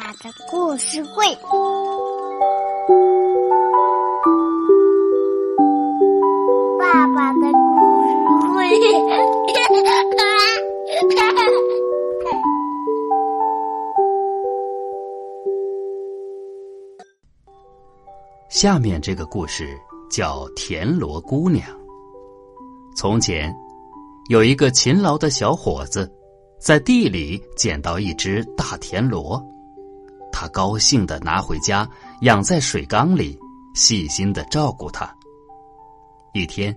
[0.00, 1.26] 爸的故事会，
[6.78, 7.56] 爸爸的故
[8.06, 8.14] 事
[8.54, 8.70] 会。
[18.48, 19.76] 下面这个故事
[20.08, 21.68] 叫《田螺姑娘》。
[22.94, 23.52] 从前，
[24.28, 26.08] 有一个勤劳的小伙子。
[26.60, 29.40] 在地里捡到一只大田螺，
[30.40, 31.84] 他高兴的拿回家
[32.20, 33.36] 养在水缸里，
[33.74, 35.12] 细心的照顾它。
[36.32, 36.72] 一天，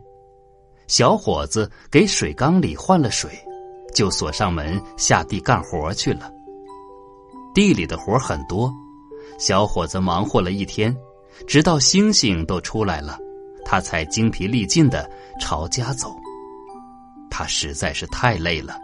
[0.88, 3.29] 小伙子给水缸里换了水，
[3.93, 6.31] 就锁上门下地干活去了。
[7.53, 8.73] 地里的活很多，
[9.38, 10.97] 小伙子忙活了一天，
[11.45, 13.19] 直到星星都出来了，
[13.63, 15.07] 他才精疲力尽的
[15.39, 16.11] 朝家走。
[17.30, 18.75] 他实在是太累了。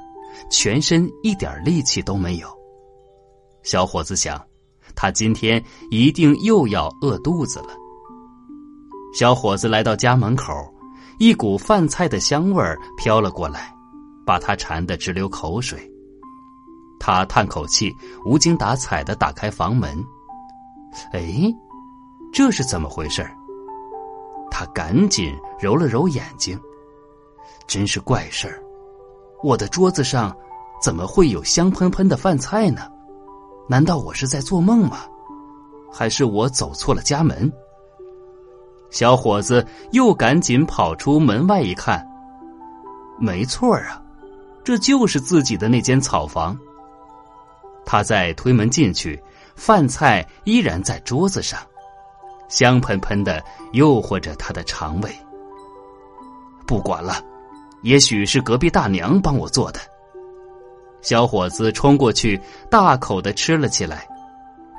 [0.52, 2.48] 全身一点力气都没有。
[3.63, 4.40] 小伙子想，
[4.99, 7.70] 他今天一定又要饿肚子了。
[9.13, 10.51] 小伙子来到家门口，
[11.20, 13.71] 一股饭菜的香味儿飘了过来，
[14.25, 15.79] 把他馋得直流口水。
[16.99, 20.03] 他叹口气，无精打采的打开房门。
[21.13, 21.43] 哎，
[22.34, 23.23] 这是怎么回事？
[24.49, 26.59] 他赶紧揉了揉眼睛，
[27.68, 28.59] 真是怪事儿。
[29.43, 30.35] 我的桌子上
[30.81, 32.81] 怎么会有香喷喷的饭菜呢？
[33.68, 34.99] 难道我是在做梦吗？
[35.91, 37.51] 还是我走错了家门？
[38.90, 42.05] 小伙子又赶紧跑出门外一看，
[43.20, 44.01] 没错啊，
[44.63, 46.57] 这就是自己的那间草房。
[47.85, 49.21] 他再推门进去，
[49.55, 51.59] 饭菜依然在桌子上，
[52.48, 53.43] 香喷喷的，
[53.74, 55.12] 诱惑着他的肠胃。
[56.65, 57.21] 不管了。
[57.84, 59.79] 也许是隔壁大娘帮我做的。
[61.08, 62.38] 小伙子冲过去，
[62.70, 64.06] 大口的吃了起来。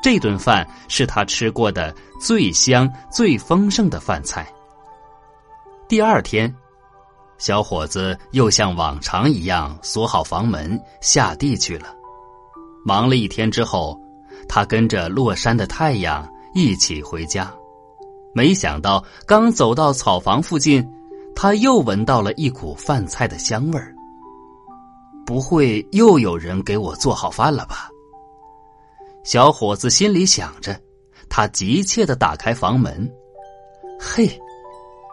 [0.03, 4.47] 这顿饭是他吃过的最香、最丰盛的饭菜。
[5.89, 6.55] 第二天，
[7.39, 11.97] 小伙子又像往常一样锁好房门，下地去了。
[12.85, 13.99] 忙了一天之后，
[14.47, 17.51] 他跟着落山的太阳一起回家。
[18.35, 20.87] 没想到，刚走到草房附近。
[21.35, 23.95] 他又闻到了一股饭菜的香味儿，
[25.29, 27.91] 不会又有人给我做好饭了吧？
[29.25, 30.75] 小伙子心里想着，
[31.29, 33.07] 他急切的打开房门，
[34.01, 34.27] 嘿，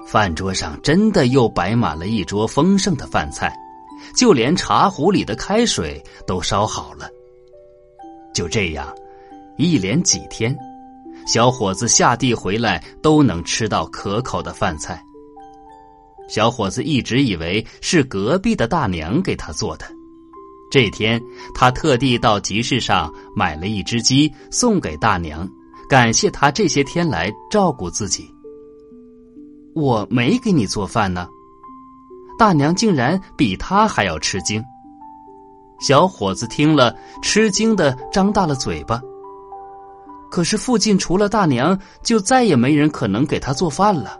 [0.08, 3.54] 饭桌上真的又摆满了一桌丰盛的饭菜，
[4.16, 7.10] 就连茶壶里的开水都烧好了。
[8.34, 8.96] 就这样，
[9.58, 10.58] 一连几天，
[11.28, 15.04] 小伙子下地回来都能吃到可口的饭菜。
[16.30, 19.86] 小伙子一直以为是隔壁的大娘给他做的。
[20.70, 21.22] 这天，
[21.54, 25.48] 他特地到集市上买了一只鸡送给大娘，
[25.88, 28.30] 感谢她这些天来照顾自己。
[29.74, 31.28] 我没给你做饭呢，
[32.38, 34.64] 大娘竟然比他还要吃惊。
[35.80, 39.02] 小伙子听了，吃惊的张大了嘴巴。
[40.32, 44.18] 可是附近除了大娘，就再也没人可能给他做饭了。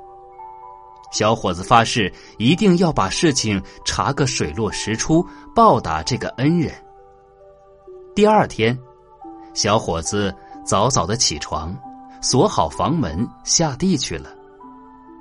[1.16, 6.74] 小伙子发誓一定要把事情查个水落石出，报答这个恩人。
[8.14, 8.78] 第二天，
[9.54, 11.74] 小伙子早早的起床，
[12.22, 14.30] 锁好房门，下地去了。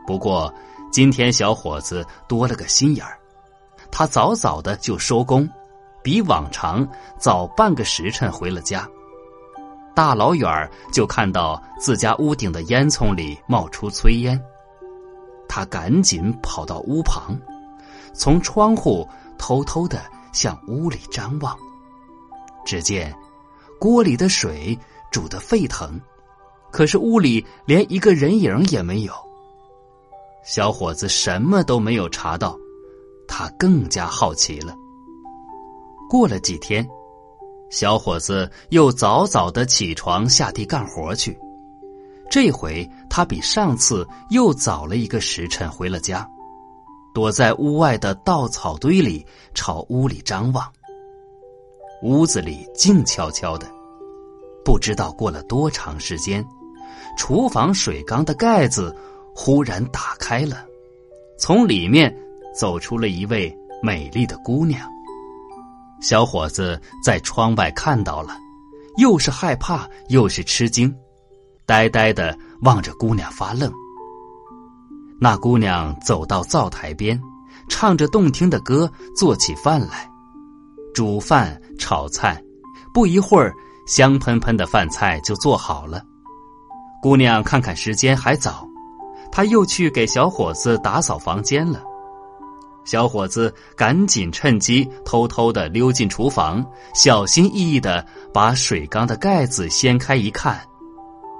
[0.04, 0.52] 不过，
[0.90, 3.16] 今天小伙子多了个心眼儿，
[3.88, 5.48] 他早早的就收工，
[6.02, 6.84] 比往常
[7.20, 8.84] 早半个时辰回了家。
[9.94, 14.44] 大老远就看到自家屋顶的烟囱里冒出炊烟。
[15.56, 17.38] 他赶紧跑到屋旁，
[18.12, 21.56] 从窗户偷偷的向屋里张望。
[22.66, 23.14] 只见
[23.78, 24.76] 锅里的水
[25.12, 25.96] 煮得沸腾，
[26.72, 29.12] 可是屋里连一个人影也没有。
[30.44, 32.58] 小伙子什么都没有查到，
[33.28, 34.74] 他更加好奇了。
[36.10, 36.84] 过了几天，
[37.70, 41.38] 小伙子又早早的起床下地干活去。
[42.30, 46.28] 这回他比上次又早了一个时辰回了家，
[47.14, 49.24] 躲在屋外的稻草堆里
[49.54, 50.70] 朝屋里张望。
[52.02, 53.66] 屋子里静悄悄的，
[54.64, 56.44] 不知道过了多长时间，
[57.16, 58.94] 厨房水缸的盖子
[59.34, 60.66] 忽然打开了，
[61.38, 62.14] 从里面
[62.54, 64.90] 走出了一位美丽的姑娘。
[66.00, 68.36] 小伙子在窗外看到了，
[68.98, 70.94] 又是害怕又是吃惊。
[71.66, 73.72] 呆呆的望着姑娘发愣。
[75.20, 77.20] 那姑娘走到灶台边，
[77.68, 80.10] 唱着动听的歌，做起饭来，
[80.94, 82.42] 煮饭炒菜。
[82.92, 83.54] 不一会儿，
[83.86, 86.02] 香喷喷的饭菜就做好了。
[87.02, 88.66] 姑娘看看时间还早，
[89.32, 91.82] 她又去给小伙子打扫房间了。
[92.84, 96.64] 小伙子赶紧趁机偷偷的溜进厨房，
[96.94, 100.60] 小心翼翼的把水缸的盖子掀开一看，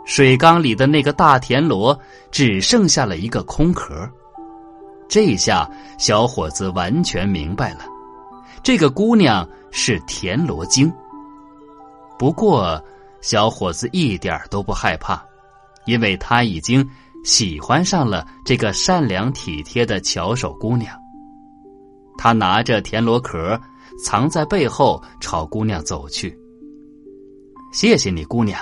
[0.05, 1.99] 水缸里的那个大田螺
[2.31, 4.09] 只剩下了一个空壳。
[5.09, 5.69] 这下
[5.99, 7.85] 小伙子完全明白了，
[8.63, 10.93] 这个姑娘是田螺精。
[12.19, 12.83] 不过，
[13.21, 15.23] 小伙子一点都不害怕，
[15.87, 16.89] 因为他已经
[17.25, 20.97] 喜欢上了这个善良体贴的巧手姑娘。
[22.17, 23.61] 他拿着田螺壳，
[24.05, 26.37] 藏在背后，朝姑娘走去。
[27.73, 28.59] 谢谢你，姑娘，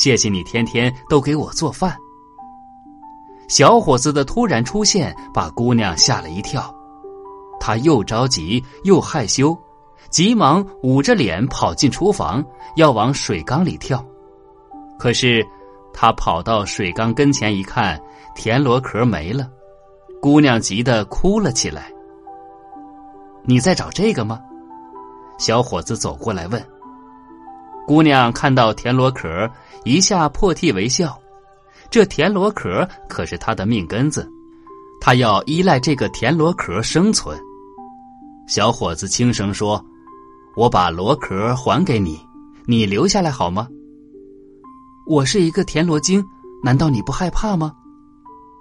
[0.00, 1.94] 谢谢你天天都给我做饭。
[3.48, 6.74] 小伙子的突然出现把姑娘吓了一跳，
[7.60, 9.54] 她又着急又害羞，
[10.08, 12.42] 急忙捂着脸跑进厨房，
[12.76, 14.02] 要往水缸里跳。
[14.98, 15.46] 可是，
[15.92, 18.00] 他跑到水缸跟前一看，
[18.34, 19.50] 田螺壳没了，
[20.22, 21.92] 姑娘急得哭了起来。
[23.42, 24.40] 你在找这个吗？
[25.36, 26.64] 小伙子走过来问。
[27.90, 29.50] 姑娘看到田螺壳，
[29.82, 31.20] 一下破涕为笑。
[31.90, 34.30] 这田螺壳可是她的命根子，
[35.00, 37.36] 她要依赖这个田螺壳生存。
[38.46, 39.84] 小伙子轻声说
[40.54, 42.16] ：“我把螺壳还给你，
[42.64, 43.66] 你留下来好吗？”
[45.04, 46.24] 我是一个田螺精，
[46.62, 47.74] 难道你不害怕吗？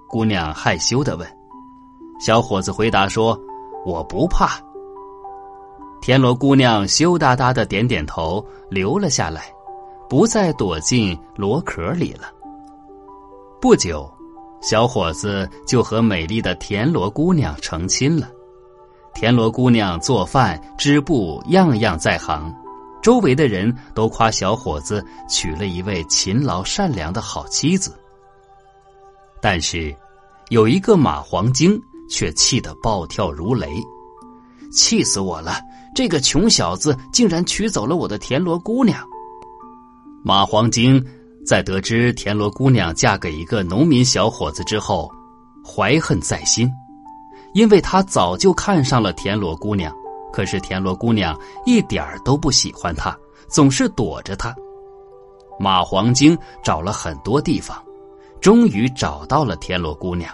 [0.07, 1.29] 姑娘害羞的问。
[2.19, 3.39] 小伙子回答说
[3.85, 4.59] ：“我不怕。”
[6.01, 9.53] 田螺姑娘羞答答的点点头，留了下来，
[10.09, 12.31] 不再躲进螺壳里了。
[13.61, 14.09] 不久，
[14.61, 18.29] 小伙子就和美丽的田螺姑娘成亲了。
[19.13, 22.53] 田螺姑娘做饭、织布，样样在行，
[23.01, 27.99] 周围的人都夸小伙子娶了一位勤劳善良的好妻子。
[29.41, 29.93] 但是，
[30.49, 31.79] 有一个马黄精
[32.09, 33.69] 却气得暴跳如雷，
[34.71, 35.59] 气死我了！
[35.93, 38.99] 这个穷小子竟然娶走了我的田螺姑娘。
[40.23, 41.03] 马黄精
[41.45, 45.09] 在得知田螺姑娘嫁给一个农民小伙子之后，
[45.65, 46.69] 怀恨在心，
[47.53, 49.93] 因为他早就看上了田螺姑娘，
[50.31, 54.55] 可是田螺姑娘一点儿都不喜欢他，总是躲着他。
[55.59, 57.77] 马黄精找了很多地方，
[58.39, 60.31] 终于找到了田螺姑娘，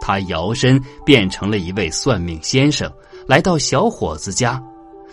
[0.00, 2.90] 他摇身变成了一位算命先生，
[3.26, 4.62] 来到小伙子家。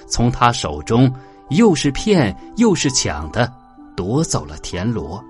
[0.07, 1.11] 从他手中
[1.49, 3.51] 又是骗又是抢的
[3.95, 5.23] 夺走了田螺，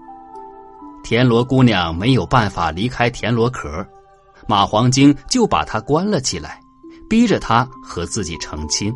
[1.04, 3.86] 田螺姑娘没有办法离开田螺壳，
[4.48, 6.62] 马黄精就把她关了起来，
[7.10, 8.94] 逼着她和自己成亲。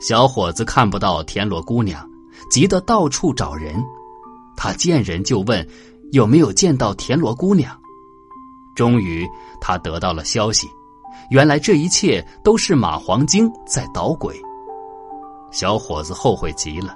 [0.00, 2.08] 小伙子看不到田螺姑娘，
[2.50, 3.74] 急得到处找人，
[4.56, 5.66] 他见人就问
[6.12, 7.76] 有没有见到田螺姑娘。
[8.74, 9.28] 终于，
[9.60, 10.66] 他得到了消息。
[11.30, 14.34] 原来这一切都是马黄精在捣鬼。
[15.50, 16.94] 小伙子后悔极了，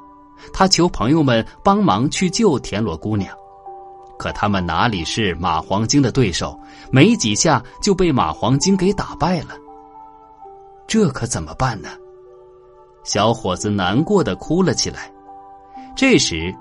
[0.52, 3.32] 他求朋友们帮忙去救田螺姑娘，
[4.18, 6.58] 可他们哪里是马黄精的对手？
[6.90, 9.56] 没几下就被马黄精给打败了。
[10.86, 11.88] 这可怎么办呢？
[13.04, 15.12] 小伙子难过的哭了起来。
[15.96, 16.52] 这时，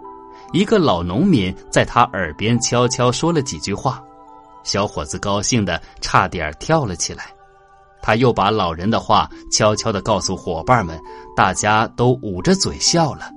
[0.51, 4.03] 一个老农民在他耳边悄悄说了几句话，
[4.63, 7.33] 小伙子高兴的差点跳了起来。
[8.03, 11.01] 他又把老人的话悄悄的告诉伙伴们，
[11.33, 13.31] 大家都捂着嘴笑了。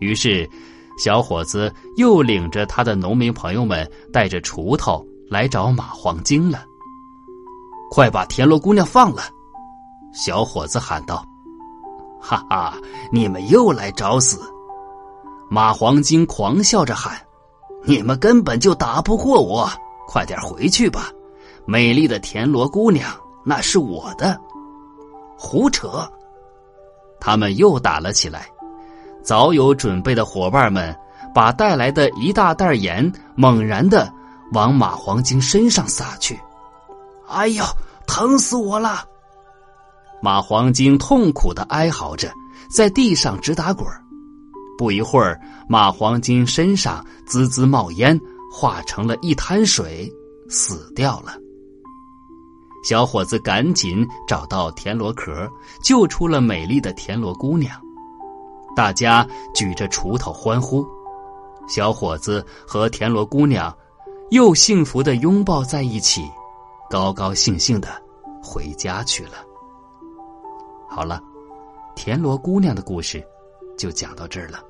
[0.00, 0.50] 于是，
[0.98, 6.64] 小伙子又领着他的农民朋友们，带着锄头来找马黄精了。
[7.88, 9.22] 快把田螺姑娘放了！
[10.12, 11.24] 小伙子喊道
[12.20, 12.76] ：“哈哈，
[13.12, 14.40] 你们又来找死！”
[15.48, 17.16] 马黄精狂笑着喊
[17.86, 19.70] ：“你们根本就打不过我，
[20.08, 21.12] 快点回去吧，
[21.64, 23.08] 美丽的田螺姑娘。”
[23.48, 24.38] 那是我的，
[25.38, 26.06] 胡扯！
[27.18, 28.46] 他们又打了起来。
[29.22, 30.94] 早有准备的伙伴们
[31.34, 34.12] 把带来的一大袋盐猛然的
[34.52, 36.38] 往马黄精身上撒去。
[37.26, 37.64] 哎呦，
[38.06, 39.02] 疼死我了！
[40.20, 42.30] 马黄精痛苦的哀嚎着，
[42.70, 43.86] 在地上直打滚
[44.76, 48.20] 不一会儿，马黄精身上滋滋冒烟，
[48.52, 50.12] 化成了一滩水，
[50.50, 51.32] 死掉了。
[52.82, 55.50] 小伙子赶紧找到田螺壳，
[55.82, 57.78] 救出了美丽的田螺姑娘。
[58.76, 60.86] 大家举着锄头欢呼，
[61.68, 63.76] 小伙子和田螺姑娘
[64.30, 66.22] 又幸福的拥抱在一起，
[66.88, 67.88] 高高兴兴的
[68.42, 69.44] 回家去了。
[70.88, 71.20] 好了，
[71.96, 73.22] 田螺姑娘的故事
[73.76, 74.60] 就讲到这儿了。